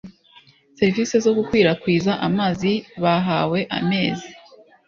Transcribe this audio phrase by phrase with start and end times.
[0.77, 2.71] serivisi zo gukwirakwiza amazi
[3.03, 4.29] bahawe amezi